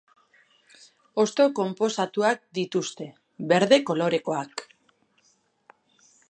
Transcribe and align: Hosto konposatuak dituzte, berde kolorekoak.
Hosto 1.23 1.45
konposatuak 1.59 2.41
dituzte, 2.61 3.11
berde 3.53 3.79
kolorekoak. 3.91 4.65